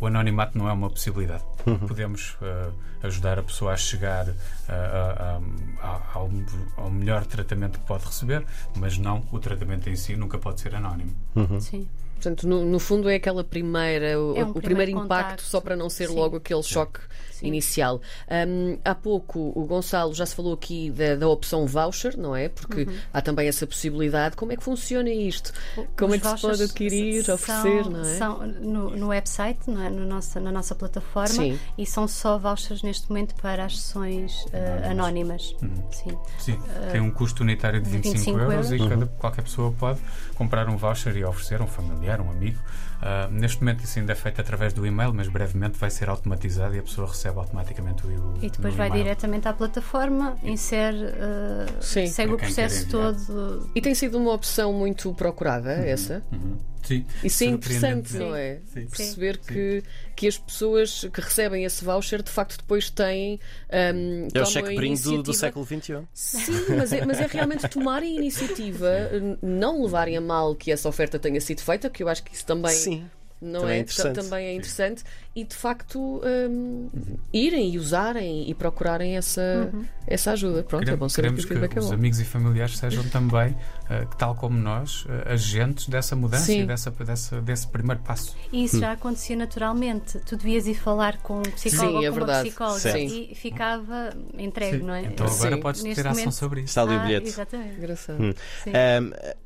o 0.00 0.06
anonimato 0.06 0.58
não 0.58 0.68
é 0.68 0.72
uma 0.72 0.90
possibilidade. 0.90 1.44
Uhum. 1.66 1.78
Podemos 1.78 2.36
uh, 2.42 2.74
ajudar 3.02 3.38
a 3.38 3.42
pessoa 3.42 3.72
a 3.72 3.76
chegar 3.76 4.28
uh, 4.28 4.34
ao, 6.12 6.30
ao, 6.76 6.90
melhor 6.90 7.24
tratamento 7.24 7.78
que 7.78 7.86
pode 7.86 8.04
receber, 8.04 8.44
mas 8.76 8.98
não 8.98 9.24
o 9.30 9.38
tratamento 9.38 9.88
em 9.88 9.96
si 9.96 10.16
nunca 10.16 10.38
pode 10.38 10.60
ser 10.60 10.74
anónimo. 10.74 11.14
Uhum. 11.36 11.60
Sim. 11.60 11.88
Portanto, 12.24 12.48
no, 12.48 12.64
no, 12.64 12.78
fundo 12.78 13.10
é 13.10 13.16
aquela 13.16 13.44
primeira, 13.44 14.18
o, 14.18 14.34
é 14.34 14.44
um 14.44 14.50
o 14.50 14.54
primeiro, 14.54 14.92
impacto, 14.92 15.42
só 15.42 15.60
para 15.60 15.76
não 15.76 15.90
ser 15.90 16.08
Sim. 16.08 16.14
logo 16.14 16.36
aquele 16.36 16.62
choque 16.62 17.00
Sim. 17.30 17.48
inicial. 17.48 18.00
Um, 18.48 18.78
há 18.82 18.94
pouco 18.94 19.52
o 19.54 19.66
Gonçalo 19.66 20.14
já 20.14 20.24
se 20.24 20.34
falou 20.34 20.54
aqui 20.54 20.90
da, 20.90 21.16
da 21.16 21.28
opção 21.28 21.66
voucher, 21.66 22.16
não 22.16 22.34
é? 22.34 22.48
Porque 22.48 22.82
uhum. 22.84 22.96
há 23.12 23.20
também 23.20 23.46
essa 23.46 23.66
possibilidade. 23.66 24.36
Como 24.36 24.52
é 24.52 24.56
que 24.56 24.64
funciona 24.64 25.10
isto? 25.10 25.52
Como 25.96 26.14
Os 26.14 26.18
é 26.18 26.20
que 26.20 26.28
se 26.28 26.40
pode 26.40 26.62
adquirir, 26.62 27.24
são, 27.24 27.34
oferecer, 27.34 27.90
não 27.90 28.00
é? 28.00 28.14
São 28.16 28.46
no, 28.46 28.96
no 28.96 29.08
website, 29.08 29.58
não 29.66 29.82
é? 29.82 29.90
no 29.90 30.06
nossa, 30.06 30.40
na 30.40 30.50
nossa 30.50 30.74
plataforma, 30.74 31.28
Sim. 31.28 31.58
e 31.76 31.84
são 31.84 32.08
só 32.08 32.38
vouchers 32.38 32.82
neste 32.82 33.08
momento 33.10 33.34
para 33.34 33.66
as 33.66 33.78
sessões 33.78 34.44
uh, 34.46 34.90
anónimas. 34.90 35.54
Uhum. 35.60 35.82
Sim. 35.90 36.18
Sim. 36.38 36.52
Uh, 36.52 36.92
Tem 36.92 37.00
um 37.00 37.10
custo 37.10 37.42
unitário 37.42 37.82
de 37.82 37.90
25, 37.90 38.16
25 38.16 38.38
euros, 38.38 38.54
euros. 38.54 38.70
e 38.70 38.82
uhum. 38.82 38.88
cada, 38.88 39.06
qualquer 39.06 39.42
pessoa 39.42 39.72
pode 39.72 40.00
comprar 40.34 40.68
um 40.68 40.76
voucher 40.76 41.16
e 41.16 41.24
oferecer 41.24 41.60
a 41.60 41.64
um 41.64 41.66
familiar, 41.66 42.13
um 42.20 42.30
amigo. 42.30 42.58
Uh, 43.04 43.30
neste 43.30 43.60
momento 43.60 43.84
isso 43.84 43.98
ainda 43.98 44.12
é 44.12 44.14
feito 44.14 44.40
através 44.40 44.72
do 44.72 44.86
e-mail, 44.86 45.12
mas 45.12 45.28
brevemente 45.28 45.78
vai 45.78 45.90
ser 45.90 46.08
automatizado 46.08 46.74
e 46.74 46.78
a 46.78 46.82
pessoa 46.82 47.06
recebe 47.06 47.38
automaticamente 47.38 48.06
o 48.06 48.34
E 48.40 48.48
depois 48.48 48.74
vai 48.74 48.90
diretamente 48.90 49.46
à 49.46 49.52
plataforma, 49.52 50.36
insere, 50.42 50.96
uh, 50.96 51.82
segue 51.82 52.32
o 52.32 52.36
processo 52.36 52.88
todo. 52.88 53.68
E 53.74 53.80
tem 53.80 53.94
sido 53.94 54.18
uma 54.18 54.32
opção 54.32 54.72
muito 54.72 55.12
procurada, 55.14 55.70
uhum. 55.70 55.84
essa? 55.84 56.22
Uhum. 56.32 56.56
Sim, 56.84 57.06
Isso 57.22 57.44
é 57.44 57.46
interessante, 57.46 58.14
não 58.16 58.34
é? 58.34 58.60
Sim. 58.66 58.86
Perceber 58.86 59.40
Sim. 59.42 59.54
Que, 59.54 59.82
que 60.14 60.28
as 60.28 60.38
pessoas 60.38 61.08
que 61.12 61.20
recebem 61.20 61.64
esse 61.64 61.84
voucher 61.84 62.22
de 62.22 62.30
facto 62.30 62.58
depois 62.58 62.90
têm. 62.90 63.40
Um, 63.72 64.28
é 64.32 64.42
o 64.42 64.46
cheque 64.46 64.74
brinde 64.74 65.02
do, 65.02 65.22
do 65.22 65.34
século 65.34 65.64
XXI. 65.64 66.02
Sim, 66.12 66.52
mas 66.76 66.92
é, 66.92 67.04
mas 67.04 67.20
é 67.20 67.26
realmente 67.26 67.68
tomarem 67.68 68.16
a 68.16 68.20
iniciativa, 68.20 69.10
não 69.42 69.82
levarem 69.82 70.16
a 70.16 70.20
mal 70.20 70.54
que 70.54 70.70
essa 70.70 70.88
oferta 70.88 71.18
tenha 71.18 71.40
sido 71.40 71.62
feita, 71.62 71.88
que 71.88 72.02
eu 72.02 72.08
acho 72.08 72.22
que 72.22 72.34
isso 72.34 72.44
também. 72.44 72.72
Sim 72.72 73.06
não 73.44 73.60
também 73.60 73.80
é? 73.80 73.80
é 73.80 74.10
também 74.12 74.46
é 74.46 74.54
interessante 74.54 75.04
e 75.36 75.44
de 75.44 75.54
facto 75.54 75.98
um, 75.98 76.88
uhum. 76.92 77.18
irem 77.32 77.74
e 77.74 77.78
usarem 77.78 78.48
e 78.48 78.54
procurarem 78.54 79.16
essa, 79.16 79.70
uhum. 79.72 79.84
essa 80.06 80.32
ajuda. 80.32 80.62
Pronto, 80.62 80.84
queremos, 80.84 80.88
é 80.88 80.96
bom 80.96 81.08
saber 81.08 81.34
que, 81.34 81.46
que, 81.46 81.68
que 81.68 81.78
é 81.78 81.80
os 81.80 81.92
amigos 81.92 82.20
e 82.20 82.24
familiares 82.24 82.78
sejam 82.78 83.02
também, 83.08 83.50
uh, 83.50 84.16
tal 84.16 84.36
como 84.36 84.56
nós, 84.56 85.04
uh, 85.04 85.32
agentes 85.32 85.88
dessa 85.88 86.14
mudança 86.14 86.46
Sim. 86.46 86.62
e 86.62 86.66
dessa, 86.66 86.90
dessa, 86.90 87.40
desse 87.42 87.66
primeiro 87.66 88.00
passo. 88.02 88.36
E 88.52 88.64
isso 88.64 88.76
hum. 88.76 88.80
já 88.80 88.92
acontecia 88.92 89.36
naturalmente. 89.36 90.20
Tu 90.20 90.36
devias 90.36 90.66
ir 90.66 90.74
falar 90.74 91.18
com 91.18 91.38
um 91.38 91.42
psicólogo 91.42 91.98
Sim, 91.98 92.04
é 92.04 92.10
ou 92.10 92.16
com 92.16 92.24
uma 92.24 92.40
psicóloga 92.40 92.98
e 92.98 93.34
ficava 93.34 94.10
entregue, 94.38 94.78
Sim. 94.78 94.84
não 94.84 94.94
é? 94.94 95.02
Então 95.02 95.26
agora 95.26 95.56
Sim. 95.56 95.60
podes 95.60 95.82
Neste 95.82 96.02
ter 96.02 96.08
momento... 96.08 96.28
ação 96.28 96.32
sobre 96.32 96.60
isso. 96.60 96.70
Está 96.70 96.82
ali 96.82 96.94
o 96.94 96.98
ah, 97.00 97.02
bilhete. 97.02 97.28
Exatamente. 97.28 97.76
Engraçado. 97.76 98.22
Hum. 98.22 98.32
Um, 98.66 99.44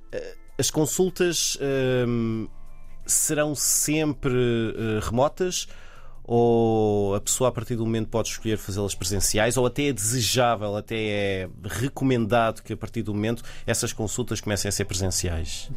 as 0.59 0.71
consultas 0.71 1.57
um, 2.07 2.49
serão 3.09 3.55
sempre 3.55 4.33
uh, 4.33 5.00
remotas? 5.03 5.67
Ou 6.31 7.15
a 7.15 7.21
pessoa, 7.23 7.49
a 7.49 7.53
partir 7.53 7.75
do 7.75 7.87
momento, 7.87 8.09
pode 8.09 8.29
escolher 8.29 8.59
fazê-las 8.59 8.95
presenciais? 8.95 9.57
Ou 9.57 9.65
até 9.65 9.88
é 9.88 9.93
desejável, 9.95 10.77
até 10.77 10.97
é 10.97 11.49
recomendado 11.65 12.62
que, 12.62 12.75
a 12.75 12.77
partir 12.77 13.03
do 13.03 13.15
momento, 13.15 13.43
essas 13.67 13.95
consultas 13.95 14.38
comecem 14.38 14.69
a 14.69 14.73
ser 14.73 14.85
presenciais? 14.85 15.71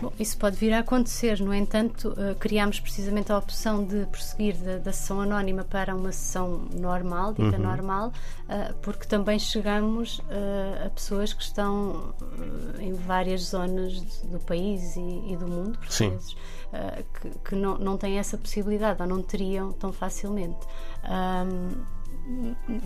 Bom, 0.00 0.12
isso 0.18 0.38
pode 0.38 0.56
vir 0.56 0.72
a 0.72 0.78
acontecer, 0.78 1.40
no 1.40 1.52
entanto, 1.52 2.10
uh, 2.10 2.34
criámos 2.36 2.78
precisamente 2.78 3.32
a 3.32 3.38
opção 3.38 3.84
de 3.84 4.06
prosseguir 4.06 4.56
da, 4.56 4.78
da, 4.78 4.92
sessão 4.92 5.20
anónima 5.20 5.64
para 5.64 5.94
uma 5.94 6.12
sessão 6.12 6.68
normal, 6.72 7.32
dita 7.32 7.56
uhum. 7.56 7.62
normal, 7.62 8.08
uh, 8.08 8.74
porque 8.80 9.06
também 9.06 9.38
chegamos 9.38 10.18
uh, 10.20 10.86
a 10.86 10.90
pessoas 10.90 11.32
que 11.32 11.42
estão 11.42 12.14
em 12.78 12.92
várias 12.92 13.42
zonas 13.42 14.00
do 14.22 14.38
país 14.40 14.96
e, 14.96 15.32
e 15.32 15.36
do 15.36 15.48
mundo, 15.48 15.78
por 15.78 15.90
Sim. 15.90 16.10
vezes, 16.10 16.36
que, 17.20 17.30
que, 17.44 17.54
não, 17.56 17.78
não 17.78 17.96
têm 17.96 18.18
essa 18.18 18.36
possibilidade 18.36 19.00
ou 19.00 19.08
não 19.08 19.22
teriam 19.22 19.72
tão 19.72 19.92
facilmente. 19.92 20.58
Um, 21.04 21.97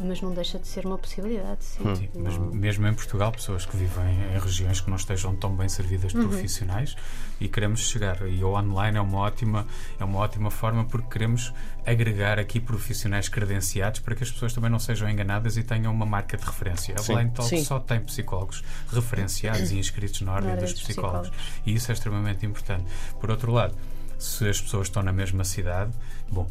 mas 0.05 0.21
não 0.21 0.33
deixa 0.33 0.59
de 0.59 0.69
ser 0.69 0.87
uma 0.87 0.97
possibilidade, 0.97 1.65
sim. 1.65 1.83
sim 1.97 2.09
mas 2.15 2.39
mesmo 2.39 2.87
em 2.87 2.95
Portugal, 2.95 3.33
pessoas 3.33 3.67
que 3.67 3.77
vivem 3.77 4.35
em 4.35 4.39
regiões 4.39 4.81
que 4.81 4.89
não 4.89 4.97
estejam 4.97 5.35
tão 5.35 5.55
bem 5.55 5.69
servidas 5.69 6.13
de 6.13 6.19
uhum. 6.19 6.29
profissionais 6.29 6.97
e 7.41 7.49
queremos 7.49 7.81
chegar. 7.81 8.23
E 8.29 8.43
o 8.45 8.55
online 8.55 8.99
é 8.99 9.01
uma 9.01 9.19
ótima, 9.19 9.67
é 9.99 10.05
uma 10.05 10.19
ótima 10.19 10.51
forma 10.51 10.85
porque 10.85 11.09
queremos 11.09 11.53
agregar 11.85 12.39
aqui 12.39 12.61
profissionais 12.61 13.29
credenciados 13.29 14.01
para 14.01 14.15
que 14.15 14.23
as 14.23 14.31
pessoas 14.31 14.53
também 14.53 14.71
não 14.71 14.79
sejam 14.79 15.09
enganadas 15.09 15.57
e 15.57 15.65
tenham 15.65 15.93
uma 15.93 16.07
marca 16.07 16.37
de 16.37 16.45
referência. 16.45 16.95
A 16.97 17.03
Blind 17.03 17.33
Talk 17.33 17.49
sim. 17.49 17.65
só 17.65 17.81
tem 17.81 18.01
psicólogos 18.01 18.63
referenciados 18.93 19.73
e 19.73 19.79
inscritos 19.79 20.21
na 20.21 20.35
ordem 20.35 20.55
dos 20.57 20.73
psicólogos. 20.73 21.31
psicólogos. 21.31 21.63
E 21.67 21.75
isso 21.75 21.91
é 21.91 21.95
extremamente 21.95 22.47
importante. 22.47 22.85
Por 23.21 23.31
outro 23.31 23.51
lado, 23.51 23.75
se 24.19 24.49
as 24.49 24.61
pessoas 24.61 24.87
estão 24.87 25.03
na 25.03 25.13
mesma 25.13 25.43
cidade, 25.43 25.91
bom, 26.31 26.49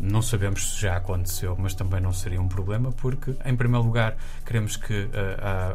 não 0.00 0.22
sabemos 0.22 0.72
se 0.74 0.80
já 0.80 0.96
aconteceu, 0.96 1.56
mas 1.58 1.74
também 1.74 2.00
não 2.00 2.12
seria 2.12 2.40
um 2.40 2.48
problema, 2.48 2.90
porque, 2.92 3.34
em 3.44 3.54
primeiro 3.54 3.84
lugar, 3.84 4.16
queremos 4.44 4.76
que 4.76 5.04
uh, 5.04 5.10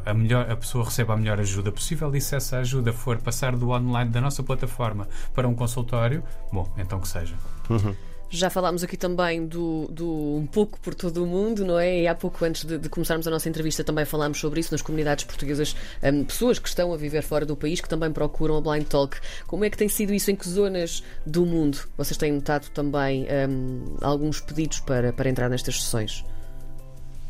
a, 0.06 0.12
a, 0.12 0.14
melhor, 0.14 0.50
a 0.50 0.56
pessoa 0.56 0.86
receba 0.86 1.14
a 1.14 1.18
melhor 1.18 1.40
ajuda 1.40 1.72
possível 1.72 2.14
e 2.16 2.22
se 2.22 2.36
essa 2.36 2.58
ajuda 2.58 2.92
for 2.92 3.18
passar 3.18 3.56
do 3.56 3.70
online 3.70 4.10
da 4.10 4.22
nossa 4.22 4.42
plataforma 4.42 5.08
para 5.34 5.48
um 5.48 5.54
consultório, 5.54 6.24
bom, 6.52 6.72
então 6.78 7.00
que 7.00 7.08
seja. 7.08 7.36
Uhum. 7.70 7.96
Já 8.30 8.50
falámos 8.50 8.84
aqui 8.84 8.96
também 8.96 9.48
do, 9.48 9.88
do, 9.92 10.36
um 10.38 10.46
pouco 10.46 10.80
por 10.80 10.94
todo 10.94 11.24
o 11.24 11.28
mundo, 11.28 11.66
não 11.66 11.80
é? 11.80 12.02
E 12.02 12.08
há 12.08 12.14
pouco 12.14 12.46
antes 12.46 12.64
de, 12.64 12.78
de 12.78 12.88
começarmos 12.88 13.28
a 13.28 13.32
nossa 13.32 13.50
entrevista 13.50 13.84
também 13.84 14.06
falámos 14.06 14.40
sobre 14.40 14.60
isso 14.60 14.72
nas 14.72 14.82
comunidades 14.82 15.26
portuguesas, 15.26 15.76
um, 16.04 16.24
pessoas 16.24 16.60
que 16.60 16.68
estão 16.68 16.94
a 16.94 16.98
viver 16.98 17.24
fora 17.24 17.46
do 17.46 17.56
país 17.56 17.82
que 17.82 17.90
também 17.90 18.12
procuram 18.12 18.58
a 18.58 18.62
Blind 18.62 18.86
Talk. 18.86 19.18
Como 19.48 19.66
é 19.66 19.70
que 19.70 19.78
tem 19.78 19.90
sido 19.90 20.14
isso? 20.14 20.30
Em 20.30 20.36
que 20.36 20.48
zonas 20.48 21.04
do 21.26 21.46
mundo 21.46 21.80
vocês 21.98 22.18
têm 22.18 22.32
notado 22.32 22.70
também 22.70 23.28
um, 23.50 23.98
alguns 24.02 24.40
pedidos 24.40 24.80
para, 24.80 25.12
para 25.12 25.30
entrar 25.30 25.50
nestas 25.50 25.82
sessões? 25.82 26.24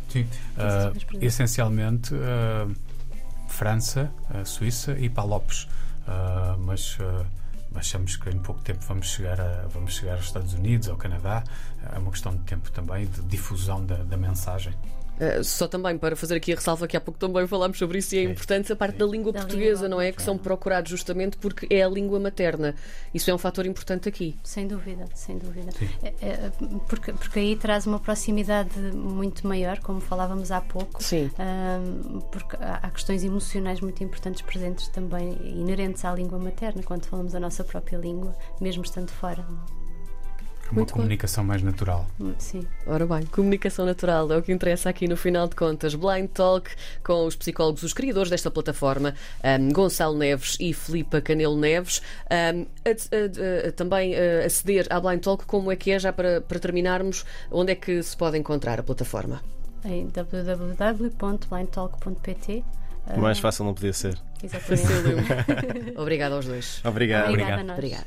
Sim, 0.10 0.28
uh, 0.58 1.18
essencialmente 1.22 2.14
uh, 2.14 2.76
França, 3.48 4.12
uh, 4.34 4.46
Suíça 4.46 4.98
e 5.00 5.08
Palopes. 5.10 5.68
mas 6.60 6.98
achamos 7.76 8.18
que 8.18 8.30
em 8.30 8.40
pouco 8.40 8.62
tempo 8.62 8.84
vamos 8.88 9.08
chegar, 9.08 9.40
a, 9.40 9.68
vamos 9.68 9.96
chegar 9.96 10.16
aos 10.16 10.26
Estados 10.26 10.54
Unidos, 10.54 10.90
ao 10.90 10.98
Canadá. 10.98 11.44
É 11.94 11.98
uma 11.98 12.12
questão 12.12 12.36
de 12.36 12.44
tempo 12.44 12.72
também, 12.72 13.06
de 13.06 13.22
difusão 13.24 13.86
da, 13.86 13.96
da 13.98 14.18
mensagem. 14.18 14.74
Uh, 15.20 15.44
só 15.44 15.68
também 15.68 15.98
para 15.98 16.16
fazer 16.16 16.36
aqui 16.36 16.54
a 16.54 16.56
ressalva 16.56 16.88
que 16.88 16.96
há 16.96 17.02
pouco 17.02 17.20
também 17.20 17.46
falámos 17.46 17.78
sobre 17.78 17.98
isso 17.98 18.16
e 18.16 18.20
é 18.20 18.24
importante 18.24 18.72
a 18.72 18.76
parte 18.76 18.98
da 18.98 19.06
língua 19.06 19.34
da 19.34 19.42
portuguesa, 19.42 19.84
língua 19.84 19.90
não 19.90 20.02
é? 20.02 20.14
Que 20.14 20.22
são 20.22 20.38
procurados 20.38 20.90
justamente 20.90 21.36
porque 21.36 21.68
é 21.70 21.84
a 21.84 21.90
língua 21.90 22.22
materna. 22.22 22.74
Isso 23.14 23.30
é 23.30 23.34
um 23.34 23.38
fator 23.38 23.66
importante 23.66 24.08
aqui. 24.08 24.38
Sem 24.46 24.66
dúvida, 24.66 25.06
sem 25.14 25.38
dúvida. 25.38 25.72
É, 26.02 26.14
é, 26.22 26.52
porque, 26.88 27.12
porque 27.12 27.38
aí 27.38 27.58
traz 27.58 27.86
uma 27.86 28.00
proximidade 28.00 28.80
muito 28.80 29.46
maior, 29.46 29.80
como 29.80 30.00
falávamos 30.00 30.52
há 30.52 30.62
pouco. 30.62 31.04
Sim. 31.04 31.26
Uh, 31.26 32.22
porque 32.32 32.56
há, 32.56 32.76
há, 32.76 32.90
questões 32.90 33.22
emocionais 33.22 33.82
muito 33.82 34.02
importantes 34.02 34.42
presentes 34.42 34.88
também, 34.88 35.38
inerentes 35.44 36.06
à 36.06 36.14
língua 36.14 36.40
materna, 36.40 36.82
quando 36.82 37.06
falamos 37.06 37.36
a 37.36 37.42
nossa 37.42 37.62
própria 37.66 37.98
língua, 37.98 38.34
mesmo 38.62 38.84
estando 38.84 39.12
fora. 39.12 39.46
Uma 40.72 40.80
Muito 40.80 40.90
bem. 40.90 40.96
comunicação 40.98 41.44
mais 41.44 41.62
natural. 41.64 42.08
Sim. 42.38 42.66
Ora 42.86 43.06
bem, 43.06 43.24
comunicação 43.26 43.86
natural 43.86 44.32
é 44.32 44.38
o 44.38 44.42
que 44.42 44.52
interessa 44.52 44.90
aqui 44.90 45.08
no 45.08 45.16
final 45.18 45.48
de 45.48 45.56
contas. 45.56 45.96
Blind 45.96 46.30
Talk 46.30 46.70
com 47.04 47.26
os 47.26 47.36
psicólogos, 47.36 47.84
os 47.84 47.94
criadores 47.94 48.30
desta 48.30 48.52
plataforma, 48.52 49.14
um, 49.44 49.70
Gonçalo 49.72 50.18
Neves 50.18 50.58
e 50.60 50.74
Filipa 50.74 51.22
Canelo 51.22 51.58
Neves. 51.58 52.02
Um, 52.32 52.66
a- 52.86 52.90
a- 52.90 53.68
a- 53.68 53.72
também 53.72 54.14
uh, 54.14 54.46
aceder 54.46 54.88
à 54.90 55.00
Blind 55.00 55.22
Talk, 55.22 55.46
como 55.46 55.72
é 55.72 55.76
que 55.76 55.92
é, 55.92 56.00
já 56.00 56.12
para, 56.14 56.42
para 56.42 56.60
terminarmos, 56.60 57.26
onde 57.52 57.72
é 57.72 57.76
que 57.76 58.02
se 58.04 58.16
pode 58.16 58.38
encontrar 58.38 58.80
a 58.80 58.84
plataforma? 58.84 59.42
Em 59.86 60.08
www.blindtalk.pt. 60.08 62.64
Ah, 63.08 63.18
Mais 63.18 63.40
fácil 63.40 63.66
não 63.66 63.74
podia 63.74 63.94
ser. 63.94 64.18
Exatamente. 64.44 65.94
Obrigada 65.98 66.36
aos 66.36 66.46
dois. 66.46 66.82
Obrigado. 66.86 67.30
Obrigada. 67.30 67.74
Obrigada. 67.74 68.06